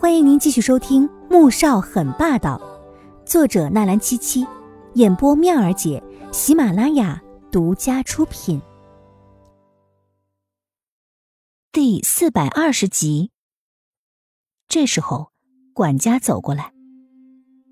[0.00, 2.56] 欢迎您继续收听《穆少很霸道》，
[3.28, 4.46] 作者纳兰七七，
[4.94, 6.00] 演播妙儿姐，
[6.32, 8.62] 喜马拉雅独家出品。
[11.72, 13.32] 第四百二十集。
[14.68, 15.32] 这时候，
[15.74, 16.72] 管家走过来：“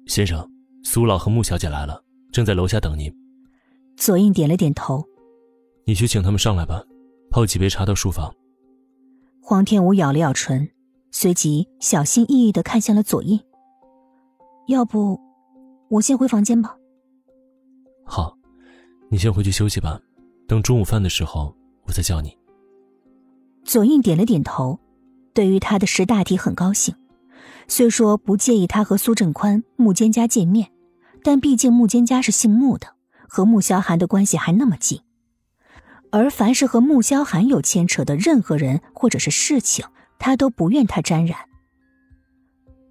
[0.08, 0.50] 先生，
[0.82, 2.02] 苏老和穆小姐来了，
[2.32, 3.08] 正在楼下等您。”
[3.96, 5.04] 左印点了点头
[5.86, 6.82] ：“你去请他们上来吧，
[7.30, 8.34] 泡几杯茶到书房。”
[9.40, 10.68] 黄天武咬了咬唇。
[11.10, 13.40] 随即小心翼翼的看向了左印。
[14.68, 15.20] 要不，
[15.88, 16.76] 我先回房间吧。
[18.04, 18.36] 好，
[19.08, 20.00] 你先回去休息吧。
[20.48, 21.54] 等中午饭的时候，
[21.86, 22.36] 我再叫你。
[23.64, 24.78] 左印点了点头，
[25.34, 26.94] 对于他的识大体很高兴。
[27.68, 30.70] 虽说不介意他和苏振宽、穆坚家见面，
[31.22, 32.94] 但毕竟穆坚家是姓穆的，
[33.28, 35.00] 和穆萧寒的关系还那么近。
[36.12, 39.84] 而凡是和穆萧寒有牵扯的任何人或者是事情，
[40.18, 41.38] 他都不愿他沾染。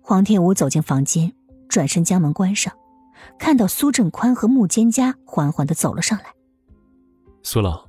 [0.02, 1.34] 黄天武走进房间，
[1.68, 2.74] 转身将门关上，
[3.40, 6.26] 看到苏振宽和穆坚家缓缓的走了上来。
[7.44, 7.88] 苏老，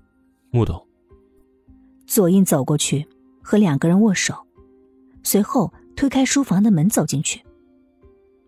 [0.51, 0.87] 穆董。
[2.07, 3.07] 左印走过去，
[3.43, 4.47] 和两个人握手，
[5.23, 7.43] 随后推开书房的门走进去。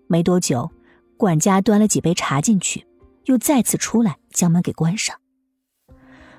[0.06, 0.70] 没多久，
[1.16, 2.86] 管家端了几杯茶进去，
[3.24, 5.14] 又再次出来将门给关上。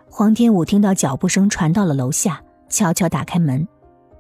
[0.10, 3.68] 黄天武听到脚步声传到了楼下，悄悄打开门。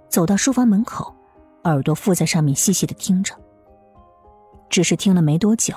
[0.09, 1.15] 走到书房门口，
[1.63, 3.33] 耳朵附在上面细细的听着。
[4.69, 5.73] 只是听了没多久，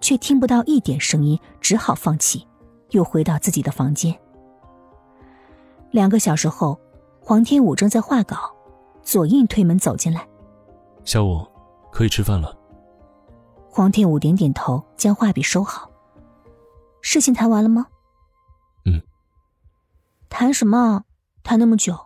[0.00, 2.46] 却听不到一点声音，只好放弃，
[2.90, 4.18] 又回到自己的房间。
[5.90, 6.78] 两个小时后，
[7.20, 8.36] 黄天武正在画稿，
[9.02, 10.26] 左印推门走进来
[11.04, 11.46] ：“小五，
[11.92, 12.56] 可以吃饭了。”
[13.70, 15.90] 黄天武点点头，将画笔收好。
[17.00, 17.86] 事情谈完了吗？
[18.86, 19.00] 嗯。
[20.28, 21.04] 谈什么？
[21.42, 21.98] 谈那么久？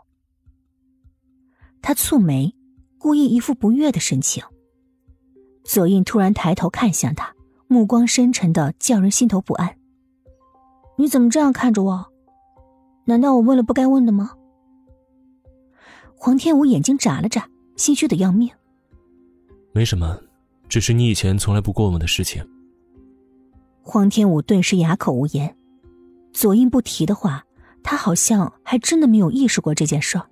[1.81, 2.55] 他蹙眉，
[2.99, 4.43] 故意一副不悦的神情。
[5.65, 7.35] 左印突然抬头看向他，
[7.67, 9.77] 目光深沉的叫人心头不安。
[10.97, 12.07] 你怎么这样看着我？
[13.05, 14.33] 难道我问了不该问的吗？
[16.15, 18.51] 黄天武眼睛眨了眨，心虚的要命。
[19.73, 20.19] 没什么，
[20.69, 22.45] 只是你以前从来不过问的事情。
[23.83, 25.57] 黄天武顿时哑口无言。
[26.33, 27.45] 左印不提的话，
[27.83, 30.29] 他好像还真的没有意识过这件事儿。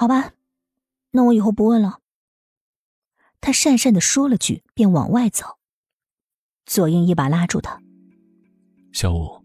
[0.00, 0.32] 好吧，
[1.10, 1.98] 那我以后不问了。
[3.40, 5.58] 他讪讪的说了句，便往外走。
[6.66, 7.82] 左英一把拉住他
[8.94, 9.42] ：“小五，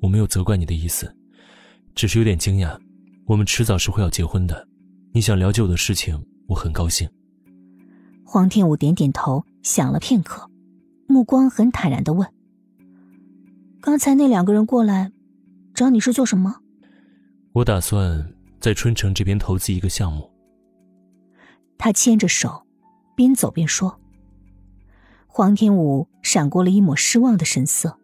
[0.00, 1.14] 我没有责怪你的意思，
[1.94, 2.80] 只是有点惊讶。
[3.26, 4.66] 我们迟早是会要结婚的，
[5.12, 7.06] 你想了解我的事情，我很高兴。”
[8.24, 10.50] 黄天武点点头，想了片刻，
[11.06, 12.26] 目光很坦然的问
[13.82, 15.12] ：“刚才那两个人过来，
[15.74, 16.62] 找你是做什么？”
[17.52, 18.32] 我打算。
[18.60, 20.30] 在春城这边投资一个项目。
[21.78, 22.66] 他牵着手，
[23.16, 23.98] 边走边说。
[25.26, 27.98] 黄天武闪过了一抹失望的神色。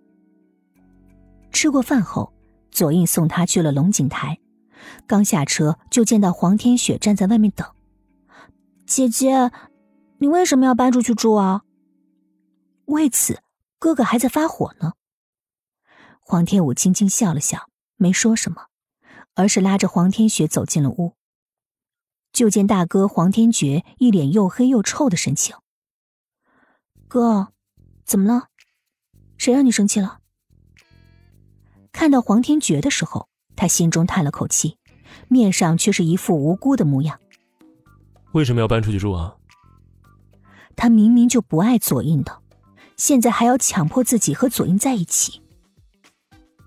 [1.53, 2.33] 吃过饭后，
[2.71, 4.39] 左印送他去了龙井台，
[5.07, 7.67] 刚下车就见到黄天雪站在外面等。
[8.87, 9.51] 姐姐，
[10.19, 11.63] 你为什么要搬出去住啊？
[12.87, 13.43] 为此，
[13.79, 14.93] 哥哥还在发火呢。
[16.21, 18.67] 黄天武轻轻笑了笑，没说什么。
[19.37, 21.15] 而是拉着黄天雪走进了屋，
[22.33, 25.55] 就见大哥黄天觉一脸又黑又臭的神情。
[27.07, 27.53] 哥，
[28.05, 28.49] 怎么了？
[29.37, 30.19] 谁让你生气了？
[31.93, 34.79] 看到黄天觉的时候，他心中叹了口气，
[35.29, 37.21] 面上却是一副无辜的模样。
[38.33, 39.37] 为什么要搬出去住啊？
[40.75, 42.43] 他明明就不爱左印的，
[42.97, 45.43] 现在还要强迫自己和左印在一起。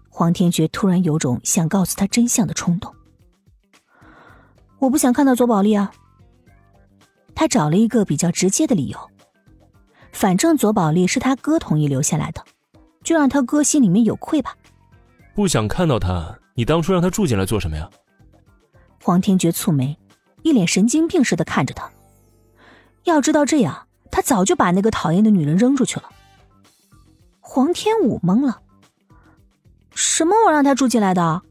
[0.10, 2.94] 黄天觉突然有种想告诉他真相的冲动。
[4.80, 5.92] 我不想看到左宝莉啊。
[7.36, 9.00] 他找了一个比较直接的理由，
[10.12, 12.44] 反正左宝莉是他哥同意留下来的，
[13.02, 14.58] 就让他哥心里面有愧吧。
[15.34, 17.90] 不想看到他，你当初让他住进来做什么呀？
[19.02, 19.98] 黄天觉蹙眉，
[20.42, 21.90] 一脸神经病似的看着他。
[23.06, 26.10] 要知道这样，他早就把那个讨厌的女人扔出去了。
[27.40, 28.62] 黄天武懵了。
[30.02, 30.34] 什么？
[30.46, 31.42] 我让他住进来的？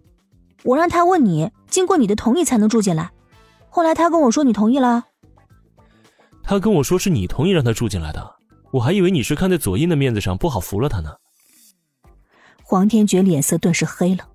[0.63, 3.11] 我让他问你，经过你的同意才能住进来。
[3.69, 5.05] 后来他跟我说你同意了。
[6.43, 8.37] 他跟我说是你同意让他住进来的，
[8.71, 11.15] 我还以为你是看在左印的面子上不好服了他呢。
[12.63, 14.27] 黄天觉脸色顿时黑了，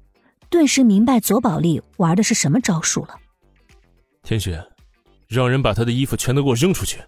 [0.48, 3.18] 顿时明白左宝丽玩的是什么招数了。
[4.22, 4.64] 天雪，
[5.28, 7.02] 让人把他的衣服全都给我扔出去！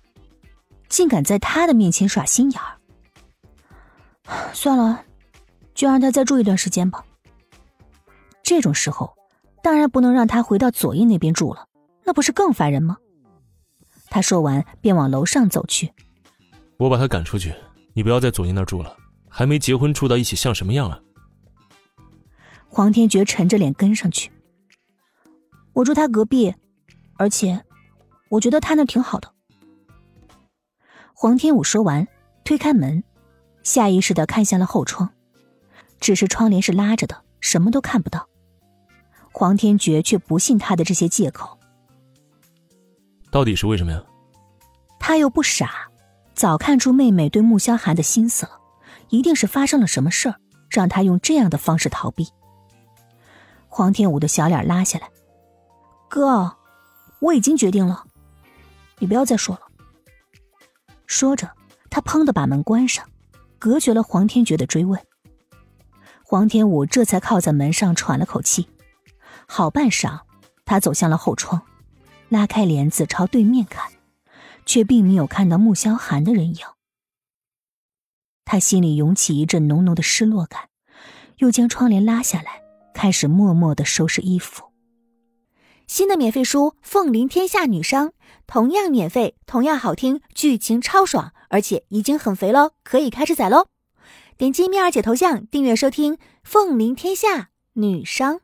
[0.89, 2.77] 竟敢在他的面前耍心眼儿！
[4.53, 5.03] 算了。
[5.75, 7.05] 就让他再住一段时间吧。
[8.41, 9.13] 这种时候，
[9.61, 11.67] 当然不能让他回到左印那边住了，
[12.03, 12.97] 那不是更烦人吗？
[14.07, 15.91] 他说完便往楼上走去。
[16.77, 17.53] 我把他赶出去，
[17.93, 18.95] 你不要在左英那儿住了。
[19.29, 20.97] 还没结婚，住到一起像什么样啊？
[22.69, 24.31] 黄天觉沉着脸跟上去。
[25.73, 26.53] 我住他隔壁，
[27.17, 27.61] 而且
[28.29, 29.29] 我觉得他那挺好的。
[31.13, 32.07] 黄天武说完，
[32.45, 33.03] 推开门，
[33.63, 35.09] 下意识的看向了后窗，
[35.99, 38.27] 只是窗帘是拉着的，什么都看不到。
[39.31, 41.57] 黄天觉却不信他的这些借口。
[43.31, 44.01] 到底是为什么呀？
[44.99, 45.89] 他又不傻，
[46.33, 48.53] 早看出妹妹对穆萧寒的心思了，
[49.09, 50.35] 一定是发生了什么事儿，
[50.69, 52.27] 让他用这样的方式逃避。
[53.67, 55.09] 黄天武的小脸拉下来，
[56.07, 56.55] 哥，
[57.19, 58.05] 我已经决定了，
[58.99, 59.61] 你不要再说了。
[61.05, 61.51] 说着，
[61.89, 63.05] 他砰的把门关上，
[63.59, 64.99] 隔绝了黄天觉的追问。
[66.27, 68.67] 黄天武这才靠在门上喘了口气，
[69.45, 70.21] 好半晌，
[70.65, 71.61] 他走向了后窗。
[72.29, 73.91] 拉开帘子朝对面看，
[74.65, 76.61] 却并没有看到穆萧寒的人影。
[78.43, 80.69] 他心里涌起一阵浓浓的失落感，
[81.37, 82.63] 又将窗帘拉下来，
[82.95, 84.71] 开始默默的收拾衣服。
[85.85, 88.09] 新的免费书《凤临天下女商》，
[88.47, 93.67] 同样免费，同样好听，剧情超爽，而且已经很肥喽，可以开始宰喽！
[94.37, 98.35] 点击蜜儿姐头像订阅收听《凤临天下女商》。